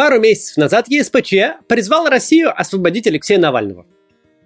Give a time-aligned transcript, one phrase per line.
[0.00, 3.84] Пару месяцев назад ЕСПЧ призвал Россию освободить Алексея Навального.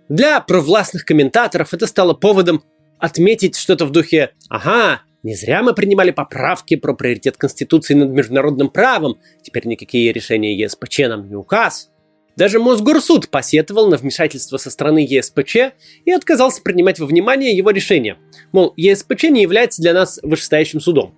[0.09, 2.65] Для провластных комментаторов это стало поводом
[2.99, 8.69] отметить что-то в духе «Ага, не зря мы принимали поправки про приоритет Конституции над международным
[8.69, 11.93] правом, теперь никакие решения ЕСПЧ нам не указ».
[12.35, 15.57] Даже Мосгорсуд посетовал на вмешательство со стороны ЕСПЧ
[16.05, 18.17] и отказался принимать во внимание его решение.
[18.51, 21.15] Мол, ЕСПЧ не является для нас вышестоящим судом.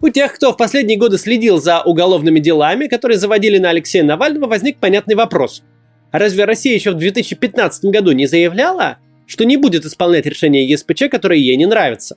[0.00, 4.46] У тех, кто в последние годы следил за уголовными делами, которые заводили на Алексея Навального,
[4.46, 5.64] возник понятный вопрос.
[6.12, 11.44] Разве Россия еще в 2015 году не заявляла, что не будет исполнять решения ЕСПЧ, которые
[11.44, 12.16] ей не нравятся?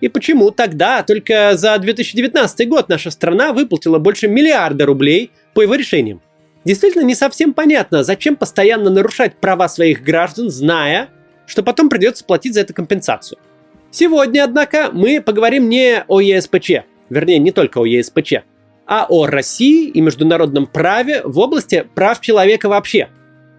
[0.00, 5.74] И почему тогда только за 2019 год наша страна выплатила больше миллиарда рублей по его
[5.74, 6.22] решениям?
[6.64, 11.08] Действительно не совсем понятно, зачем постоянно нарушать права своих граждан, зная,
[11.46, 13.38] что потом придется платить за это компенсацию.
[13.90, 18.34] Сегодня, однако, мы поговорим не о ЕСПЧ, вернее, не только о ЕСПЧ,
[18.86, 23.08] а о России и международном праве в области прав человека вообще.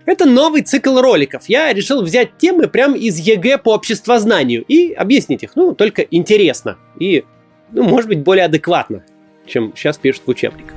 [0.05, 1.49] Это новый цикл роликов.
[1.49, 6.77] Я решил взять темы прямо из ЕГЭ по обществознанию и объяснить их, ну, только интересно
[6.97, 7.25] и,
[7.71, 9.03] ну, может быть, более адекватно,
[9.45, 10.75] чем сейчас пишут в учебниках.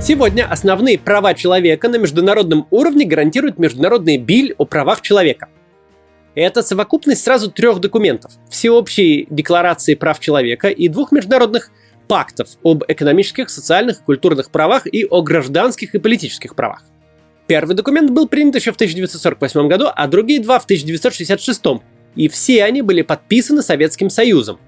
[0.00, 5.48] Сегодня основные права человека на международном уровне гарантирует Международный биль о правах человека–
[6.34, 8.32] это совокупность сразу трех документов.
[8.48, 11.70] Всеобщей декларации прав человека и двух международных
[12.06, 16.82] пактов об экономических, социальных культурных правах и о гражданских и политических правах.
[17.46, 21.82] Первый документ был принят еще в 1948 году, а другие два в 1966.
[22.16, 24.58] И все они были подписаны Советским Союзом.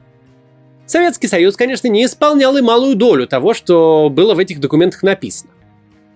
[0.86, 5.52] Советский Союз, конечно, не исполнял и малую долю того, что было в этих документах написано.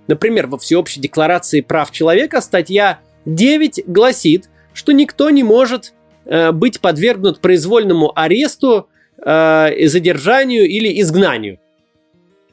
[0.08, 5.94] Например, во Всеобщей декларации прав человека статья 9 гласит, что никто не может
[6.27, 11.58] э, быть подвергнут произвольному аресту, э, задержанию или изгнанию.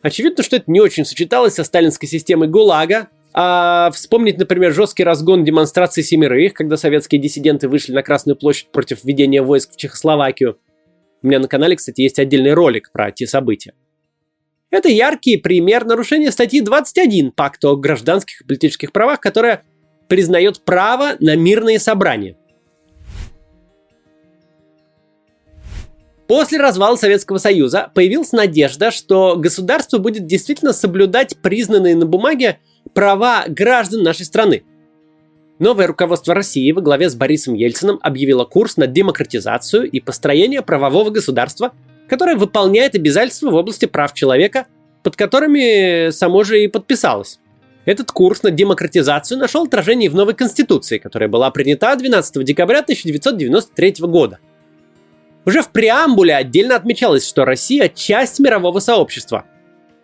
[0.01, 5.43] Очевидно, что это не очень сочеталось со сталинской системой ГУЛАГа, а вспомнить, например, жесткий разгон
[5.43, 10.57] демонстрации семерых, когда советские диссиденты вышли на Красную площадь против введения войск в Чехословакию.
[11.21, 13.73] У меня на канале, кстати, есть отдельный ролик про те события.
[14.71, 19.63] Это яркий пример нарушения статьи 21 Пакта о гражданских и политических правах, которая
[20.13, 22.35] признает право на мирные собрания.
[26.27, 32.59] После развала Советского Союза появилась надежда, что государство будет действительно соблюдать признанные на бумаге
[32.93, 34.63] права граждан нашей страны.
[35.57, 41.09] Новое руководство России во главе с Борисом Ельциным объявило курс на демократизацию и построение правового
[41.09, 41.73] государства,
[42.07, 44.67] которое выполняет обязательства в области прав человека,
[45.01, 47.39] под которыми само же и подписалось.
[47.85, 53.95] Этот курс на демократизацию нашел отражение в новой Конституции, которая была принята 12 декабря 1993
[54.01, 54.39] года.
[55.45, 59.43] Уже в преамбуле отдельно отмечалось, что Россия– часть мирового сообщества.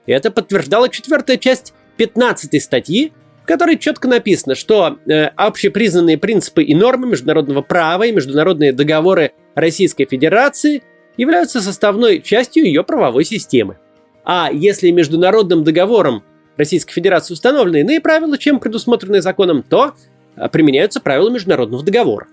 [0.06, 3.14] И это подтверждала четвертая часть 15 статьи,
[3.44, 9.32] в которой четко написано, что э, общепризнанные принципы и нормы международного права и международные договоры
[9.56, 10.84] Российской Федерации
[11.16, 13.78] являются составной частью ее правовой системы.
[14.26, 16.24] А если международным договором
[16.60, 19.94] Российской Федерации установлены иные правила, чем предусмотренные законом, то
[20.36, 22.28] а, применяются правила международного договора.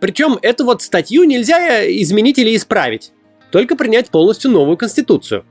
[0.00, 3.12] Причем эту вот статью нельзя изменить или исправить,
[3.52, 5.44] только принять полностью новую конституцию.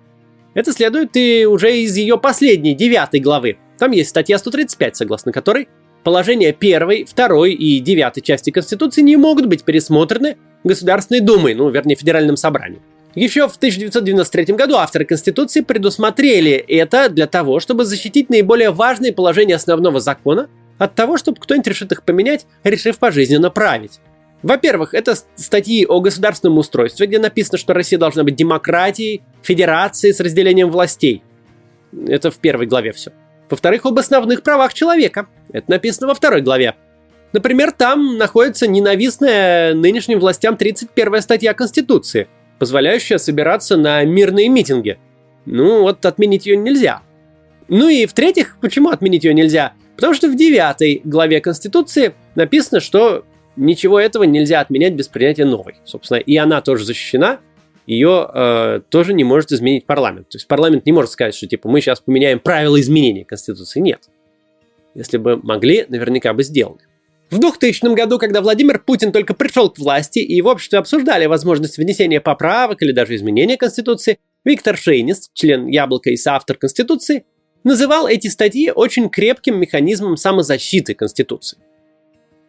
[0.53, 3.57] Это следует и уже из ее последней, девятой главы.
[3.78, 5.69] Там есть статья 135, согласно которой
[6.03, 11.96] положения первой, второй и девятой части Конституции не могут быть пересмотрены Государственной Думой, ну, вернее,
[11.96, 12.81] Федеральным собранием.
[13.16, 19.56] Еще в 1993 году авторы Конституции предусмотрели это для того, чтобы защитить наиболее важные положения
[19.56, 20.47] основного закона
[20.78, 24.00] от того, чтобы кто-нибудь решит их поменять, решив пожизненно править.
[24.44, 30.19] Во-первых, это статьи о государственном устройстве, где написано, что Россия должна быть демократией, федерацией с
[30.19, 31.24] разделением властей.
[32.08, 33.12] Это в первой главе все.
[33.50, 35.28] Во-вторых, об основных правах человека.
[35.52, 36.75] Это написано во второй главе.
[37.34, 42.28] Например, там находится ненавистная нынешним властям 31 статья Конституции–
[42.59, 45.00] позволяющая собираться на мирные митинги.
[45.45, 47.01] Ну, вот отменить ее нельзя.
[47.68, 49.74] Ну и в-третьих, почему отменить ее нельзя?
[49.95, 53.25] Потому что в девятой главе Конституции написано, что
[53.56, 55.75] ничего этого нельзя отменять без принятия новой.
[55.86, 57.39] Собственно, и она тоже защищена,
[57.86, 60.30] ее э, тоже не может изменить парламент.
[60.30, 63.80] То есть парламент не может сказать, что типа мы сейчас поменяем правила изменения Конституции.
[63.80, 64.10] Нет.
[64.94, 66.81] Если бы могли, наверняка бы сделали.
[67.31, 71.78] В 2000 году, когда Владимир Путин только пришел к власти и в обществе обсуждали возможность
[71.78, 77.26] внесения поправок или даже изменения Конституции, Виктор Шейнис, член Яблока и соавтор Конституции,
[77.64, 81.60] называл эти статьи очень крепким механизмом самозащиты Конституции.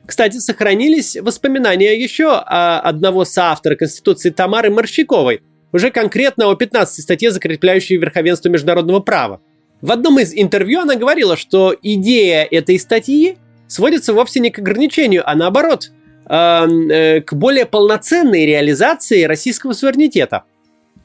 [0.06, 5.42] Кстати, сохранились воспоминания еще одного соавтора Конституции Тамары Морщиковой,
[5.72, 9.42] уже конкретно о 15 статье, закрепляющей верховенство международного права.
[9.82, 13.36] В одном из интервью она говорила, что идея этой статьи
[13.70, 15.92] сводится вовсе не к ограничению, а наоборот,
[16.28, 20.42] э, к более полноценной реализации российского суверенитета.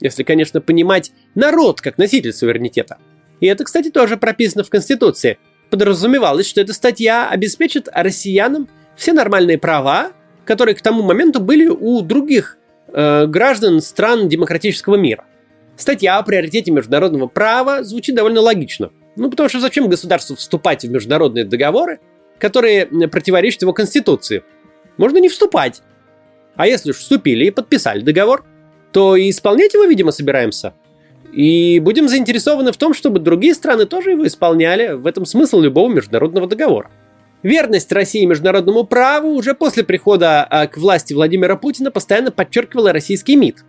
[0.02, 2.98] Если, конечно, понимать народ как носитель суверенитета.
[3.40, 5.38] И это, кстати, тоже прописано в Конституции.
[5.70, 10.12] Подразумевалось, что эта статья обеспечит россиянам все нормальные права,
[10.44, 12.58] которые к тому моменту были у других
[12.88, 15.26] э, граждан стран демократического мира.
[15.78, 18.92] Статья о приоритете международного права звучит довольно логично.
[19.16, 22.00] Ну, потому что зачем государству вступать в международные договоры,
[22.40, 24.44] которые противоречат его конституции?
[24.98, 25.82] Можно не вступать.
[26.56, 28.46] А если уж вступили и подписали договор,
[28.92, 30.74] то и исполнять его, видимо, собираемся.
[31.34, 34.94] И будем заинтересованы в том, чтобы другие страны тоже его исполняли.
[34.94, 36.90] В этом смысл любого международного договора.
[37.44, 43.36] Верность России международному праву уже после прихода а, к власти Владимира Путина постоянно подчеркивала российский
[43.36, 43.66] МИД.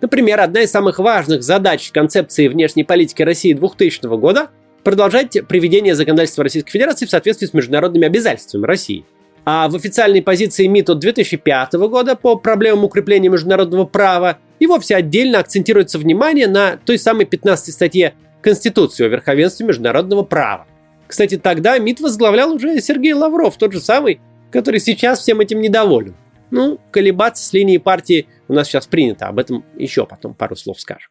[0.00, 4.50] Например, одна из самых важных задач в концепции внешней политики России 2000 года–
[4.84, 9.04] продолжать приведение законодательства Российской Федерации в соответствии с международными обязательствами России.
[9.46, 14.96] А в официальной позиции МИД от 2005 года по проблемам укрепления международного права и вовсе
[14.96, 20.66] отдельно акцентируется внимание на той самой 15 статье Конституции о верховенстве международного права.
[21.06, 24.20] Кстати, тогда МИД возглавлял уже Сергей Лавров, тот же самый,
[24.50, 26.14] который сейчас всем этим недоволен.
[26.50, 30.80] Ну, колебаться с линией партии у нас сейчас принято, об этом еще потом пару слов
[30.80, 31.10] скажем.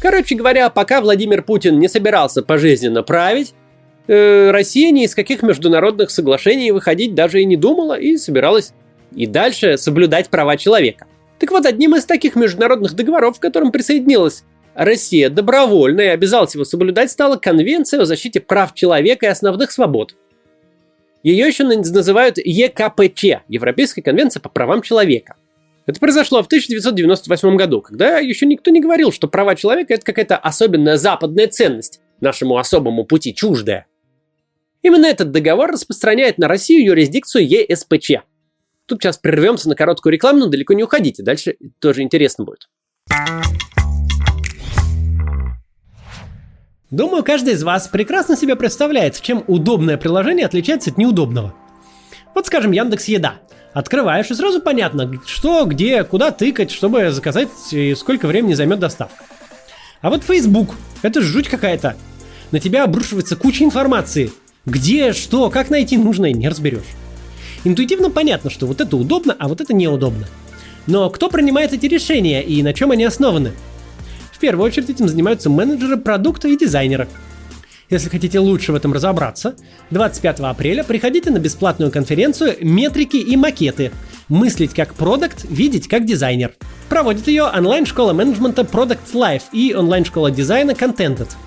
[0.00, 3.54] Короче говоря, пока Владимир Путин не собирался пожизненно править,
[4.06, 8.72] э, Россия ни из каких международных соглашений выходить даже и не думала и собиралась
[9.14, 11.06] и дальше соблюдать права человека–
[11.38, 16.64] так вот, одним из таких международных договоров, к которым присоединилась Россия добровольно и обязалась его
[16.64, 20.14] соблюдать, стала Конвенция о защите прав человека и основных свобод.
[21.22, 25.36] Ее еще называют ЕКПЧ– Европейская конвенция по правам человека.
[25.88, 30.36] Это произошло в 1998 году, когда еще никто не говорил, что права человека– это какая-то
[30.36, 33.86] особенная западная ценность, нашему особому пути чуждая.
[34.82, 38.10] Именно этот договор распространяет на Россию юрисдикцию ЕСПЧ–
[38.88, 41.22] Тут сейчас прервемся на короткую рекламу, но далеко не уходите.
[41.22, 42.70] Дальше тоже интересно будет.
[46.90, 51.54] Думаю, каждый из вас прекрасно себе представляет, чем удобное приложение отличается от неудобного.
[52.34, 53.42] Вот, скажем, Яндекс Еда.
[53.78, 59.22] Открываешь, и сразу понятно, что, где, куда тыкать, чтобы заказать и сколько времени займет доставка.
[60.00, 61.94] А вот Facebook, это жуть какая-то.
[62.50, 64.32] На тебя обрушивается куча информации.
[64.66, 66.88] Где, что, как найти нужное, не разберешь.
[67.62, 70.26] Интуитивно понятно, что вот это удобно, а вот это неудобно.
[70.88, 73.52] Но кто принимает эти решения и на чем они основаны?
[74.32, 77.06] В первую очередь этим занимаются менеджеры продукта и дизайнеры.
[77.90, 79.54] Если хотите лучше в этом разобраться,
[79.90, 83.92] 25 апреля приходите на бесплатную конференцию «Метрики и макеты.
[84.28, 86.54] Мыслить как продукт, видеть как дизайнер».
[86.88, 91.28] Проводит ее онлайн-школа менеджмента Product Life и онлайн-школа дизайна Contented–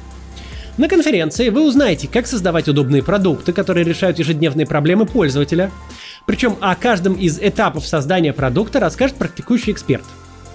[0.78, 5.70] на конференции вы узнаете, как создавать удобные продукты, которые решают ежедневные проблемы пользователя.
[6.26, 10.06] Причем о каждом из этапов создания продукта расскажет практикующий эксперт.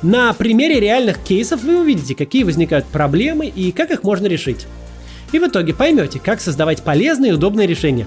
[0.02, 4.66] На примере реальных кейсов вы увидите, какие возникают проблемы и как их можно решить.
[5.32, 8.06] И в итоге поймете, как создавать полезные и удобные решения.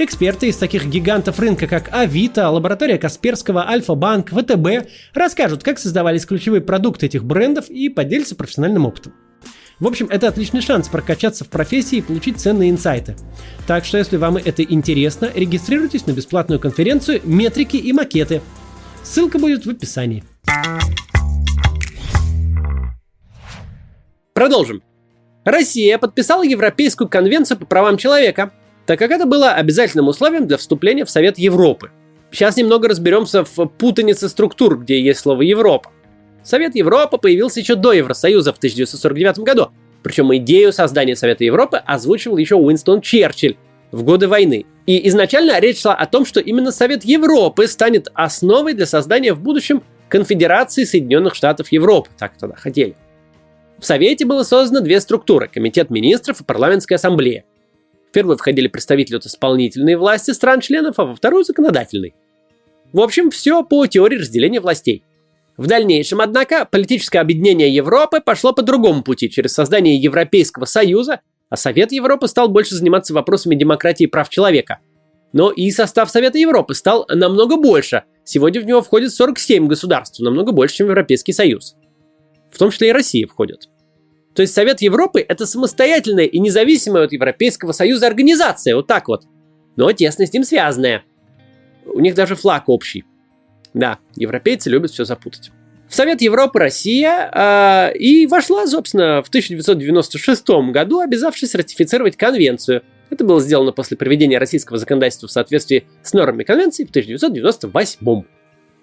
[0.00, 6.60] Эксперты из таких гигантов рынка, как Авито, лаборатория Касперского, Альфа-Банк, ВТБ расскажут, как создавались ключевые
[6.60, 9.12] продукты этих брендов и поделятся профессиональным опытом.
[9.80, 13.16] В общем, это отличный шанс прокачаться в профессии и получить ценные инсайты.
[13.66, 18.40] Так что, если вам это интересно, регистрируйтесь на бесплатную конференцию «Метрики и макеты».
[19.02, 20.22] Ссылка будет в описании.
[24.34, 24.82] Продолжим.
[25.44, 28.52] Россия подписала Европейскую конвенцию по правам человека,
[28.86, 31.90] так как это было обязательным условием для вступления в Совет Европы.
[32.30, 35.90] Сейчас немного разберемся в путанице структур, где есть слово Европа.
[36.42, 39.68] Совет Европы появился еще до Евросоюза в 1949 году.
[40.02, 43.56] Причем идею создания Совета Европы озвучивал еще Уинстон Черчилль
[43.90, 44.66] в годы войны.
[44.86, 49.40] И изначально речь шла о том, что именно Совет Европы станет основой для создания в
[49.40, 52.08] будущем Конфедерации Соединенных Штатов Европы.
[52.18, 52.96] Так тогда хотели.
[53.78, 57.44] В Совете было создано две структуры– Комитет министров и Парламентская ассамблея.
[58.08, 62.14] В первую входили представители от исполнительной власти стран-членов, а во вторую– законодательной.
[62.92, 65.04] В общем, все по теории разделения властей.
[65.56, 71.56] В дальнейшем, однако, политическое объединение Европы пошло по другому пути, через создание Европейского Союза, а
[71.56, 74.78] Совет Европы стал больше заниматься вопросами демократии и прав человека.
[75.32, 78.04] Но и состав Совета Европы стал намного больше.
[78.24, 81.76] Сегодня в него входит 47 государств, намного больше, чем Европейский Союз.
[82.50, 83.68] В том числе и Россия входит.
[84.34, 89.24] То есть Совет Европы– это самостоятельная и независимая от Европейского Союза организация, вот так вот.
[89.76, 91.02] но тесно с ним связанное.
[91.86, 93.04] У них даже флаг общий.
[93.74, 95.50] Да, европейцы любят все запутать.
[95.88, 102.82] В Совет Европы Россия э, и вошла, собственно, в 1996 году, обязавшись ратифицировать конвенцию.
[103.10, 108.22] Это было сделано после проведения российского законодательства в соответствии с нормами конвенции в 1998.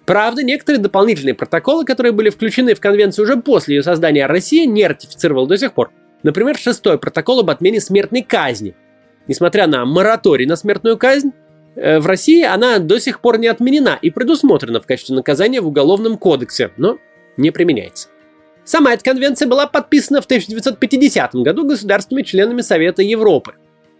[0.06, 4.86] Правда, некоторые дополнительные протоколы, которые были включены в конвенцию уже после ее создания, Россия не
[4.86, 5.90] ратифицировала до сих пор.
[6.22, 8.74] Например, шестой протокол об отмене смертной казни.
[9.26, 11.32] Несмотря на мораторий на смертную казнь,
[11.76, 15.68] Э, в России она до сих пор не отменена и предусмотрена в качестве наказания в
[15.68, 16.98] Уголовном кодексе, но
[17.36, 18.08] не применяется.
[18.64, 23.54] Сама эта конвенция была подписана в 1950 году государствами-членами Совета Европы.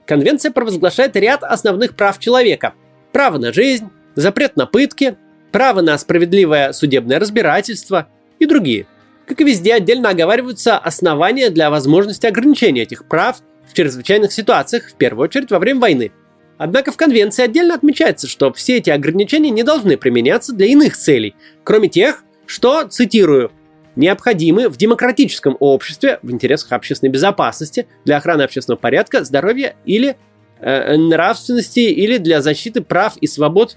[0.07, 2.75] Конвенция провозглашает ряд основных прав человека.
[3.13, 5.17] Право на жизнь, запрет на пытки,
[5.53, 8.87] право на справедливое судебное разбирательство и другие.
[9.27, 13.39] Как и везде, отдельно оговариваются основания для возможности ограничения этих прав
[13.69, 16.13] в чрезвычайных ситуациях, в первую очередь во время войны–
[16.59, 21.35] Однако в конвенции отдельно отмечается, что все эти ограничения не должны применяться для иных целей,
[21.65, 23.53] кроме тех, что, цитирую,
[23.95, 30.17] необходимы в демократическом обществе в интересах общественной безопасности, для охраны общественного порядка, здоровья или
[30.61, 33.77] э, нравственности или для защиты прав и свобод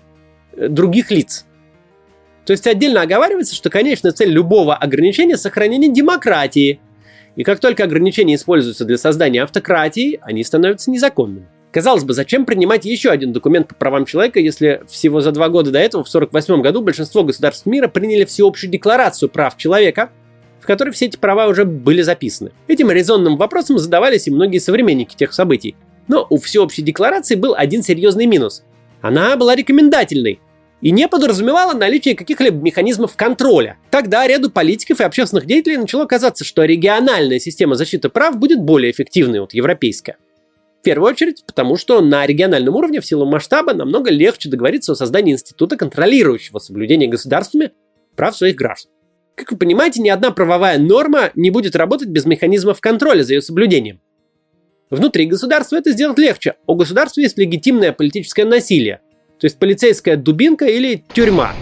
[0.53, 1.45] э, других лиц.
[2.49, 6.79] То есть отдельно оговаривается, что конечная цель любого ограничения– сохранение демократии.
[7.35, 11.45] И как только ограничения используются для создания автократии, они становятся незаконными.
[11.71, 15.69] Казалось бы, зачем принимать еще один документ по правам человека, если всего за два года
[15.69, 20.09] до этого, в 1948 году, большинство государств мира приняли всеобщую декларацию прав человека,
[20.59, 22.51] в которой все эти права уже были записаны.
[22.67, 25.75] Этим резонным вопросом задавались и многие современники тех событий.
[26.07, 28.63] Но у всеобщей декларации был один серьезный минус.
[29.03, 30.39] Она была рекомендательной
[30.81, 33.77] и не подразумевала наличие каких-либо механизмов контроля.
[33.89, 38.91] Тогда ряду политиков и общественных деятелей начало казаться, что региональная система защиты прав будет более
[38.91, 40.15] эффективной от европейской.
[40.79, 44.95] В первую очередь, потому что на региональном уровне в силу масштаба намного легче договориться о
[44.95, 47.71] создании института, контролирующего соблюдение государствами
[48.15, 48.91] прав своих граждан.
[49.35, 53.41] Как вы понимаете, ни одна правовая норма не будет работать без механизмов контроля за ее
[53.41, 53.99] соблюдением.
[54.89, 56.55] Внутри государства это сделать легче.
[56.65, 59.01] У государства есть легитимное политическое насилие,
[59.39, 61.53] то есть полицейская дубинка или тюрьма,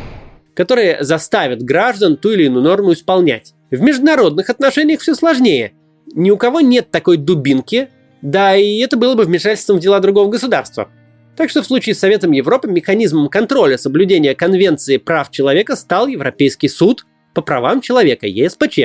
[0.55, 3.53] которые заставят граждан ту или иную норму исполнять.
[3.69, 5.73] В международных отношениях все сложнее.
[6.13, 7.89] Ни у кого нет такой дубинки,
[8.21, 10.89] да, и это было бы вмешательством в дела другого государства.
[11.35, 16.69] Так что в случае с Советом Европы механизмом контроля соблюдения Конвенции прав человека стал Европейский
[16.69, 17.05] суд
[17.35, 18.79] по правам человека, ЕСПЧ,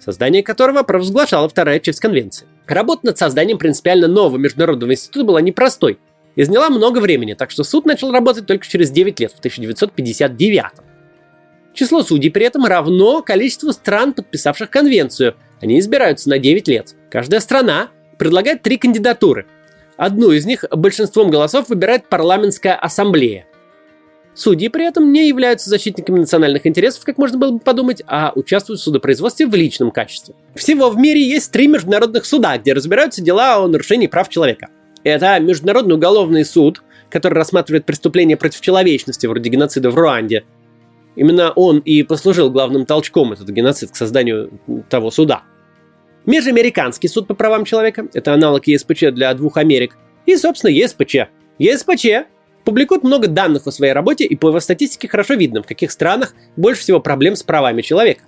[0.00, 2.48] создание которого провозглашала вторая часть Конвенции.
[2.66, 6.00] Работа над созданием принципиально нового международного института была непростой
[6.36, 10.64] и заняла много времени, так что суд начал работать только через 9 лет, в 1959.
[11.74, 15.34] Число судей при этом равно количеству стран, подписавших конвенцию.
[15.60, 16.94] Они избираются на 9 лет.
[17.10, 17.88] Каждая страна
[18.18, 19.46] предлагает три кандидатуры.
[19.96, 23.46] Одну из них большинством голосов выбирает парламентская ассамблея.
[24.34, 28.80] Судьи при этом не являются защитниками национальных интересов, как можно было бы подумать, а участвуют
[28.80, 30.34] в судопроизводстве в личном качестве.
[30.54, 34.68] Всего в мире есть три международных суда, где разбираются дела о нарушении прав человека.
[35.06, 40.44] Это Международный уголовный суд, который рассматривает преступления против человечности, вроде геноцида в Руанде.
[41.14, 44.50] Именно он и послужил главным толчком этот геноцид к созданию
[44.88, 45.42] того суда–
[46.26, 49.96] Межамериканский суд по правам человека, это аналог ЕСПЧ для двух Америк,
[50.26, 51.28] и, собственно, ЕСПЧ.
[51.58, 52.26] ЕСПЧ
[52.64, 56.34] публикует много данных о своей работе, и по его статистике хорошо видно, в каких странах
[56.56, 58.24] больше всего проблем с правами человека.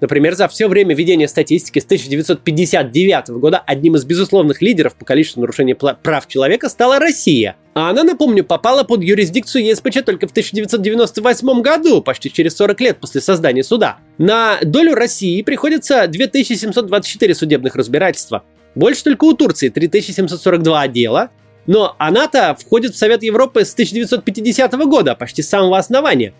[0.00, 5.40] Например, за все время ведения статистики с 1959 года одним из безусловных лидеров по количеству
[5.40, 7.56] нарушений прав человека стала Россия.
[7.74, 13.00] А она, напомню, попала под юрисдикцию ЕСПЧ только в 1998 году, почти через 40 лет
[13.00, 13.98] после создания суда.
[14.18, 18.44] На долю России приходится 2724 судебных разбирательства.
[18.74, 21.30] Больше только у Турции 3742 дела,
[21.66, 26.32] но она-то входит в Совет Европы с 1950 года, почти с самого основания.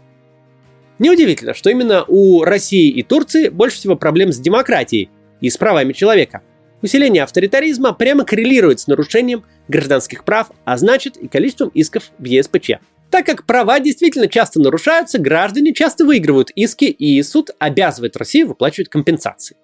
[1.00, 5.08] Неудивительно, что именно у России и Турции больше всего проблем с демократией
[5.40, 6.42] и с правами человека.
[6.82, 12.72] Усиление авторитаризма прямо коррелирует с нарушением гражданских прав, а значит и количеством исков в ЕСПЧ.
[13.10, 18.90] Так как права действительно часто нарушаются, граждане часто выигрывают иски, и суд обязывает Россию выплачивать
[18.90, 19.56] компенсации.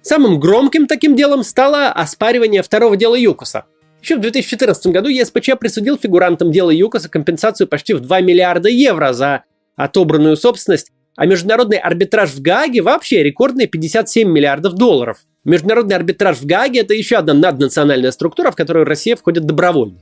[0.00, 3.66] Самым громким таким делом стало оспаривание второго дела ЮКОСа.
[4.00, 9.12] Еще в 2014 году ЕСПЧ присудил фигурантам дела ЮКОСа компенсацию почти в 2 миллиарда евро
[9.12, 9.44] за
[9.76, 15.18] отобранную собственность, а международный арбитраж в Гааге вообще рекордные 57 миллиардов долларов.
[15.44, 19.98] Международный арбитраж в Гааге– это еще одна наднациональная структура, в которую Россия входит добровольно.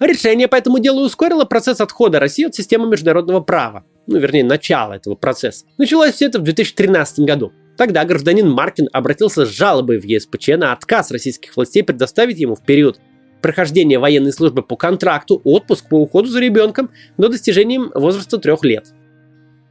[0.00, 3.84] Решение по этому делу ускорило процесс отхода России от системы международного права.
[4.06, 5.66] Ну, вернее, начало этого процесса.
[5.78, 7.52] Началось все это в 2013 году.
[7.76, 12.62] Тогда гражданин Маркин обратился с жалобой в ЕСПЧ на отказ российских властей предоставить ему в
[12.64, 12.98] период
[13.44, 18.86] прохождения военной службы по контракту, отпуск по уходу за ребенком до достижения возраста трех лет.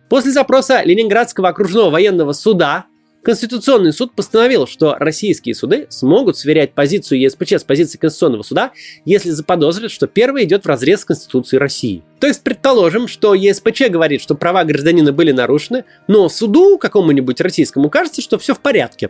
[0.10, 2.86] После запроса Ленинградского окружного военного суда
[3.24, 8.74] Конституционный суд постановил, что российские суды смогут сверять позицию ЕСПЧ с позицией Конституционного суда,
[9.06, 12.04] если заподозрят, что первый идет в разрез с Конституцией России.
[12.20, 17.90] То есть, предположим, что ЕСПЧ говорит, что права гражданина были нарушены, но суду какому-нибудь российскому
[17.90, 19.10] кажется, что все в порядке.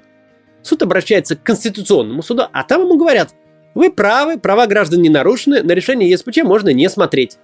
[0.62, 3.34] Суд обращается к Конституционному суду, а там ему говорят,
[3.76, 7.38] вы правы, права граждан не нарушены, на решение ЕСПЧ можно не смотреть.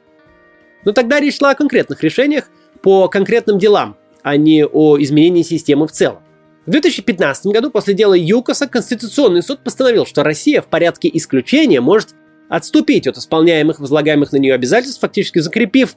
[0.86, 2.50] Но тогда речь шла о конкретных решениях
[2.82, 6.20] по конкретным делам, а не о изменении системы в целом.
[6.66, 12.10] В 2015 году после дела ЮКОСа Конституционный суд постановил, что Россия в порядке исключения может
[12.48, 15.96] отступить от исполняемых возлагаемых на нее обязательств, фактически закрепив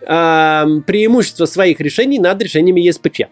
[0.00, 0.06] э,
[0.86, 3.22] преимущество своих решений над решениями ЕСПЧ.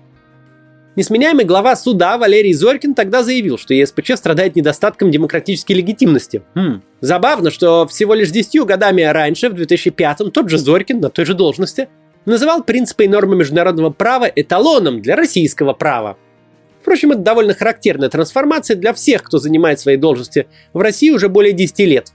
[0.96, 6.42] Несменяемый глава суда Валерий Зорькин тогда заявил, что ЕСПЧ страдает недостатком демократической легитимности.
[6.54, 6.82] Хм.
[7.00, 11.34] Забавно, что всего лишь 10 годами раньше, в 2005-м, тот же Зорькин на той же
[11.34, 11.88] должности
[12.26, 16.16] называл принципы и нормы международного права эталоном для российского права.
[16.80, 21.52] Впрочем, это довольно характерная трансформация для всех, кто занимает свои должности в России уже более
[21.52, 22.12] 10 лет.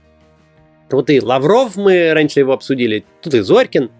[0.90, 3.90] Вот и Лавров, мы раньше его обсудили, тут и Зорькин.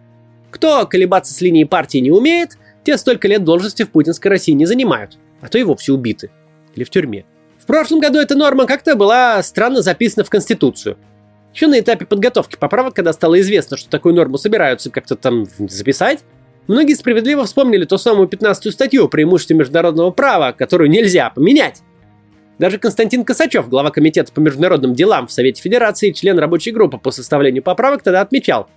[0.50, 4.67] Кто колебаться с линией партии не умеет, те столько лет должности в путинской России не
[4.67, 6.31] занимают, а то и вовсе убиты.
[6.75, 7.25] Или в тюрьме.
[7.59, 10.99] В прошлом году эта норма как-то была странно записана в Конституцию.
[11.55, 16.25] Еще на этапе подготовки поправок, когда стало известно, что такую норму собираются как-то там записать,
[16.67, 21.83] Многие справедливо вспомнили ту самую 15-ю статью о преимуществе международного права, которую нельзя поменять.
[22.59, 27.11] Даже Константин Косачев, глава Комитета по международным делам в Совете Федерации, член рабочей группы по
[27.11, 28.69] составлению поправок, тогда отмечал,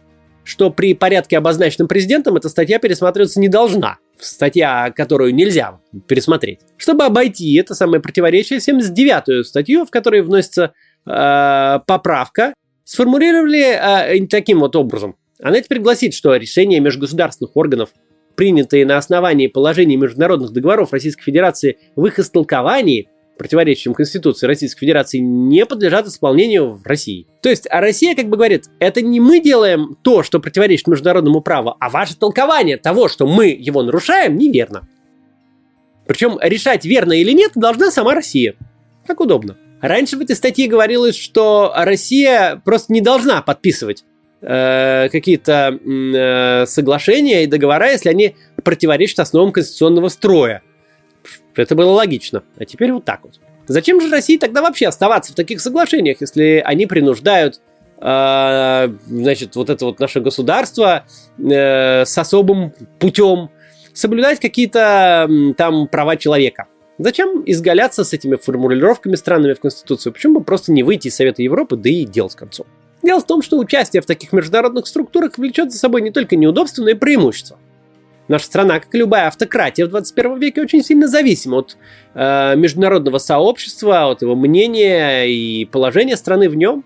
[0.48, 3.98] что при порядке, обозначенном президентом, эта статья пересматриваться не должна.
[4.18, 6.62] Статья, которую нельзя пересмотреть.
[6.78, 10.72] Чтобы обойти это самое противоречие, 79-ю статью, в которой вносится
[11.06, 12.54] э, поправка,
[12.86, 15.18] сформулировали э, таким вот образом.
[15.44, 17.90] Она теперь гласит, что решения межгосударственных органов,
[18.36, 25.20] принятые на основании положений международных договоров Российской Федерации в их истолковании, противоречащим Конституции Российской Федерации,
[25.20, 27.28] не подлежат исполнению в России.
[27.42, 31.42] То есть, а Россия как бы говорит, это не мы делаем то, что противоречит международному
[31.42, 34.88] праву, а ваше толкование того, что мы его нарушаем, неверно.
[36.06, 38.56] Причем решать, верно или нет, должна сама Россия.
[39.06, 39.58] Как удобно.
[39.82, 44.04] Раньше в этой статье говорилось, что Россия просто не должна подписывать
[44.40, 50.62] Э, какие-то э, соглашения и договора, если они противоречат основам конституционного строя.
[51.56, 52.44] Это было логично.
[52.58, 53.40] А теперь вот так вот.
[53.68, 57.60] Зачем же России тогда вообще оставаться в таких соглашениях, если они принуждают
[58.00, 61.06] э, значит, вот это вот наше государство
[61.38, 63.50] э, с особым путем
[63.94, 66.68] соблюдать какие-то там права человека?
[67.00, 70.10] Зачем изгаляться с этими формулировками странными в Конституции?
[70.10, 72.66] Почему бы просто не выйти из Совета Европы, да и дело с концом?
[73.04, 76.84] Дело в том, что участие в таких международных структурах влечет за собой не только неудобства,
[76.84, 77.60] но и преимущества.
[78.28, 81.78] Наша страна, как и любая автократия в 21 веке, очень сильно зависима от
[82.14, 86.84] э, международного сообщества, от его мнения и положения страны в нем.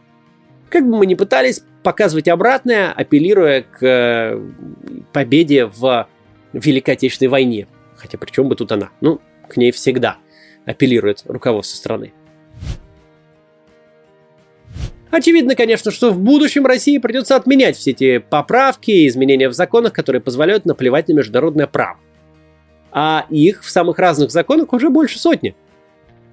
[0.69, 4.49] Как бы мы ни пытались показывать обратное, апеллируя к э,
[5.13, 6.07] победе в
[6.53, 7.67] Великой Отечественной войне.
[7.95, 8.89] Хотя при чем бы тут она?
[9.01, 10.17] Ну, к ней всегда
[10.65, 12.13] апеллирует руководство страны.
[15.11, 19.91] Очевидно, конечно, что в будущем России придется отменять все эти поправки и изменения в законах,
[19.91, 21.99] которые позволяют наплевать на международное право.
[22.93, 25.53] А их в самых разных законах уже больше сотни.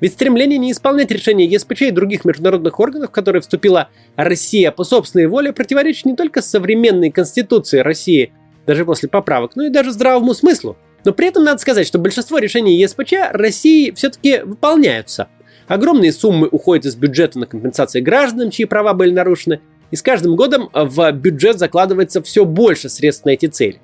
[0.00, 4.84] Ведь стремление не исполнять решения ЕСПЧ и других международных органов, в которые вступила Россия по
[4.84, 8.32] собственной воле, противоречит не только современной конституции России,
[8.64, 10.76] даже после поправок, но и даже здравому смыслу.
[11.04, 15.28] Но при этом надо сказать, что большинство решений ЕСПЧ России все-таки выполняются–
[15.68, 20.35] Огромные суммы уходят из бюджета на компенсации гражданам, чьи права были нарушены, и с каждым
[20.35, 23.81] годом в бюджет закладывается все больше средств на эти цели.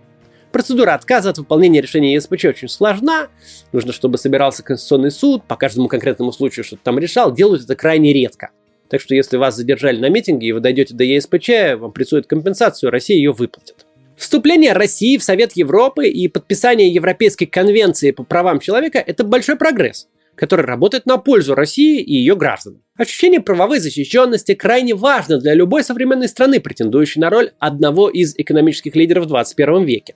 [0.51, 3.29] Процедура отказа от выполнения решения ЕСПЧ очень сложна.
[3.73, 7.33] Нужно, чтобы собирался Конституционный суд, по каждому конкретному случаю что-то там решал.
[7.35, 8.51] Делают это крайне редко.
[8.89, 12.91] Так что если вас задержали на митинге и вы дойдете до ЕСПЧ, вам присудят компенсацию,
[12.91, 13.85] Россия ее выплатит.
[14.17, 20.07] Вступление России в Совет Европы и подписание Европейской конвенции по правам человека– это большой прогресс
[20.37, 22.83] который работает на пользу России и ее гражданам.
[22.97, 28.97] Ощущение правовой защищенности крайне важно для любой современной страны, претендующей на роль одного из экономических
[28.97, 30.15] лидеров в 21 веке.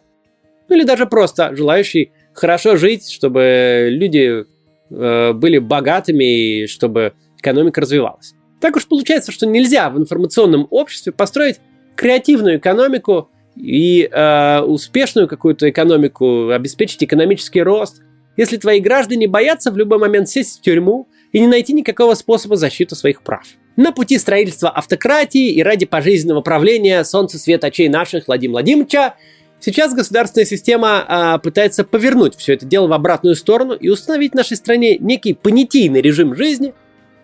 [0.69, 4.45] Ну или даже просто желающий хорошо жить, чтобы люди
[4.91, 8.35] э, были богатыми и чтобы экономика развивалась.
[8.61, 11.61] Так уж получается, что нельзя в информационном обществе построить
[11.95, 18.03] креативную экономику и э, успешную какую-то экономику, обеспечить экономический рост,
[18.39, 22.57] если твои граждане боятся в любой момент сесть в тюрьму и не найти никакого способа
[22.57, 23.43] защиты своих прав.
[23.77, 29.15] На пути строительства автократии и ради пожизненного правления солнца свет очей наших Владимира Владимировича
[29.61, 34.37] Сейчас государственная система а, пытается повернуть все это дело в обратную сторону и установить в
[34.37, 36.75] нашей стране некий понятийный режим жизни,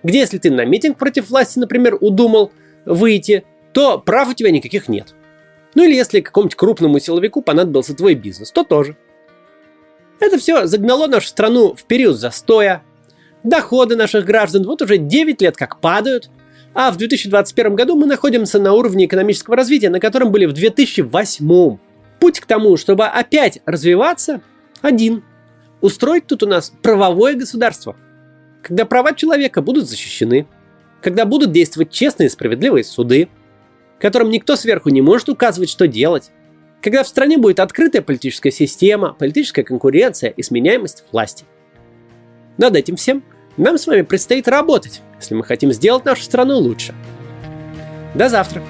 [0.03, 2.51] где если ты на митинг против власти, например, удумал
[2.87, 5.15] выйти, то прав у тебя никаких нет.
[5.77, 8.97] Ну или если какому-нибудь крупному силовику понадобился твой бизнес, то тоже.
[10.25, 12.83] Это все загнало нашу страну в период застоя.
[13.43, 16.31] Доходы наших граждан вот уже 9 лет как падают,
[16.73, 21.79] а в 2021 году мы находимся на уровне экономического развития, на котором были в 2008.
[22.21, 24.41] Путь к тому, чтобы опять развиваться,
[24.81, 25.23] один.
[25.83, 27.95] Устроить тут у нас правовое государство,
[28.63, 30.47] когда права человека будут защищены,
[31.03, 33.29] когда будут действовать честные и справедливые суды,
[34.01, 36.31] которым никто сверху не может указывать, что делать,
[36.85, 41.47] когда в стране будет открытая политическая система, политическая конкуренция и сменяемость власти.
[42.59, 43.25] Над этим всем
[43.57, 46.95] нам с вами предстоит работать, если мы хотим сделать нашу страну лучше.
[48.15, 48.63] До завтра!